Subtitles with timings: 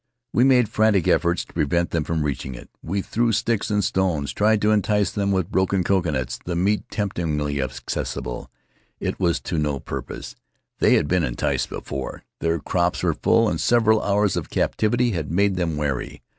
[0.33, 2.71] We made frantic efforts to prevent them from reaching it.
[2.81, 7.61] We threw sticks and stones, tried to entice them with broken coconuts, the meat temptingly
[7.61, 8.49] accessible.
[8.99, 10.35] It was to no purpose.
[10.79, 15.29] They had been enticed before; their crops were full, and several hours of captivity had
[15.29, 16.23] made them wary.